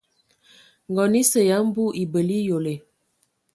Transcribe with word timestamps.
Ngɔn 0.91 1.13
esə 1.21 1.39
ya 1.49 1.57
mbu 1.67 1.83
ebələ 2.01 2.35
eyole. 2.41 2.73